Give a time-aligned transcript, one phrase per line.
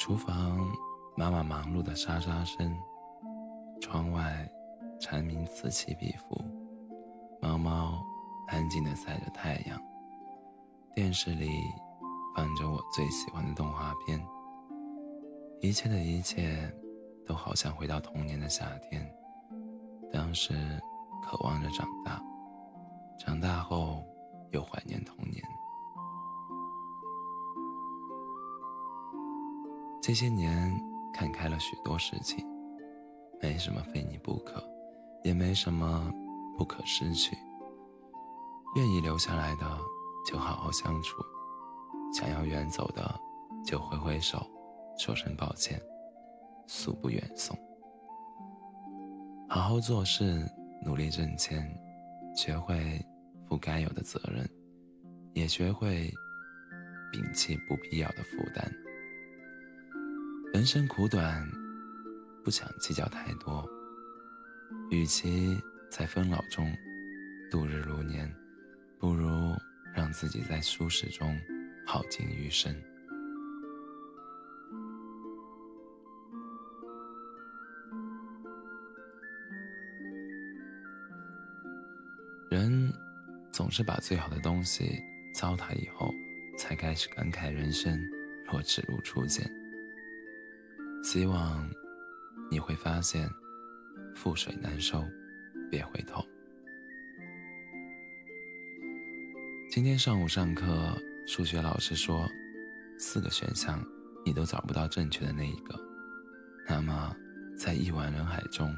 [0.00, 0.66] 厨房
[1.14, 2.74] 妈妈忙碌的沙沙声，
[3.82, 4.50] 窗外
[4.98, 6.42] 蝉鸣此起彼伏，
[7.38, 8.02] 猫猫
[8.48, 9.78] 安静的晒着太阳。
[10.94, 11.50] 电视里
[12.34, 14.18] 放着我最喜欢的动画片，
[15.60, 16.74] 一切的一切
[17.26, 19.06] 都好像回到童年的夏天。
[20.10, 20.54] 当时
[21.22, 22.18] 渴望着长大，
[23.18, 24.02] 长大后
[24.50, 25.44] 又怀念童年。
[30.10, 30.76] 这些年
[31.14, 32.44] 看开了许多事情，
[33.40, 34.60] 没什么非你不可，
[35.22, 36.12] 也没什么
[36.58, 37.38] 不可失去。
[38.74, 39.78] 愿意留下来的
[40.26, 41.22] 就好好相处，
[42.12, 43.20] 想要远走的
[43.64, 44.44] 就挥挥手，
[44.98, 45.80] 说声抱歉，
[46.66, 47.56] 速不远送。
[49.48, 50.44] 好好做事，
[50.84, 51.72] 努力挣钱，
[52.34, 53.00] 学会
[53.48, 54.44] 负该有的责任，
[55.34, 56.12] 也学会
[57.12, 58.68] 摒弃不必要的负担。
[60.52, 61.48] 人生苦短，
[62.44, 63.64] 不想计较太多。
[64.90, 65.56] 与其
[65.88, 66.76] 在纷扰中
[67.48, 68.28] 度日如年，
[68.98, 69.54] 不如
[69.94, 71.38] 让自己在舒适中
[71.86, 72.74] 耗尽余生。
[82.50, 82.92] 人
[83.52, 85.00] 总是把最好的东西
[85.32, 86.12] 糟蹋以后，
[86.58, 87.96] 才开始感慨人生
[88.50, 89.59] 若只如初见。
[91.02, 91.66] 希望
[92.50, 93.28] 你会发现，
[94.14, 95.02] 覆水难收，
[95.70, 96.22] 别回头。
[99.70, 100.94] 今天上午上课，
[101.26, 102.28] 数学老师说，
[102.98, 103.82] 四个选项
[104.26, 105.74] 你都找不到正确的那一个，
[106.68, 107.16] 那么
[107.58, 108.72] 在亿万人海中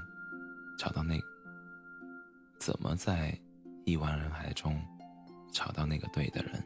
[0.78, 1.20] 找到那，
[2.58, 3.36] 怎么在
[3.84, 4.80] 亿万人海中
[5.52, 6.64] 找到那个对的人？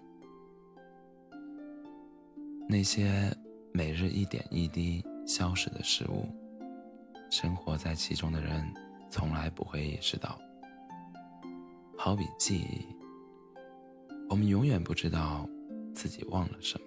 [2.68, 3.34] 那些
[3.72, 5.02] 每日一点一滴。
[5.26, 6.28] 消失的事物，
[7.30, 8.64] 生活在其中的人
[9.10, 10.38] 从来不会意识到。
[11.98, 12.86] 好比记忆，
[14.30, 15.48] 我们永远不知道
[15.92, 16.86] 自己忘了什么。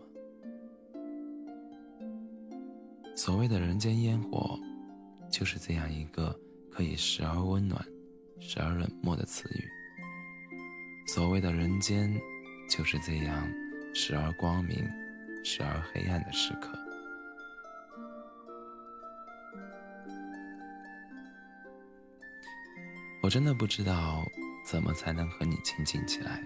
[3.16, 4.58] 所谓的人间烟火，
[5.30, 6.34] 就是这样一个
[6.72, 7.84] 可以时而温暖，
[8.40, 9.68] 时而冷漠的词语。
[11.08, 12.10] 所谓的人间，
[12.70, 13.52] 就是这样
[13.94, 14.88] 时而光明，
[15.44, 16.80] 时而黑暗的时刻。
[23.30, 24.26] 我真的不知道
[24.66, 26.44] 怎么才能和你亲近起来。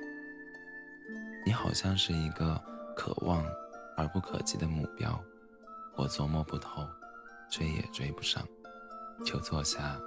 [1.46, 2.62] 你好像是一个
[2.94, 3.42] 可望
[3.96, 5.18] 而不可及的目标，
[5.96, 6.86] 我琢磨不透，
[7.50, 8.46] 追也追不上，
[9.26, 9.98] 就坐下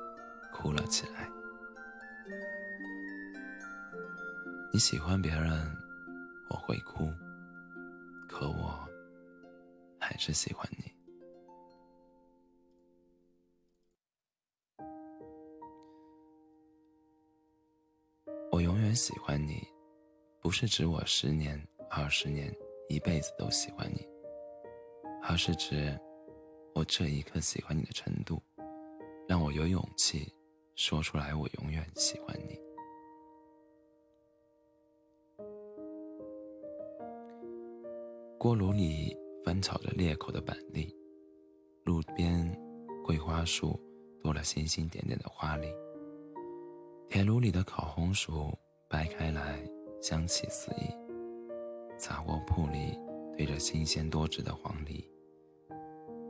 [0.53, 1.26] 哭了起来。
[4.70, 5.75] 你喜欢别人，
[6.50, 7.10] 我会哭，
[8.28, 8.87] 可我
[9.98, 10.93] 还是喜欢你。
[18.87, 19.67] 我永远喜欢你，
[20.41, 21.61] 不是指我十年、
[21.91, 22.55] 二十年、
[22.89, 24.07] 一辈子都喜欢你，
[25.25, 25.99] 而是指
[26.73, 28.41] 我这一刻喜欢你的程度，
[29.27, 30.33] 让我有勇气
[30.77, 31.35] 说出来。
[31.35, 32.57] 我永远喜欢你。
[38.39, 40.95] 锅炉里翻炒着裂口的板栗，
[41.83, 42.57] 路边
[43.05, 43.77] 桂花树
[44.23, 45.67] 多了星星点点的花粒。
[47.09, 48.57] 铁炉里的烤红薯
[48.89, 49.59] 掰开来，
[50.01, 50.95] 香气四溢。
[51.99, 52.97] 杂货铺里
[53.37, 55.05] 堆着新鲜多汁的黄梨。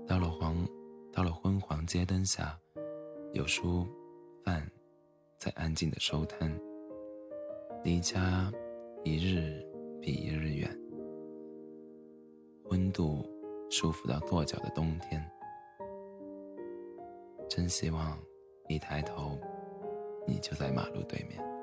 [0.07, 0.67] 到了黄，
[1.13, 2.59] 到了昏黄街灯下，
[3.33, 3.87] 有书
[4.45, 4.67] 饭
[5.39, 6.51] 在安静的收摊。
[7.85, 8.51] 离家
[9.05, 9.63] 一日
[10.01, 10.71] 比一日远，
[12.71, 13.29] 温度
[13.71, 15.23] 舒服到跺脚的冬天。
[17.49, 18.19] 真希望
[18.69, 19.39] 一抬头。
[20.29, 21.56] 你就在马路对面。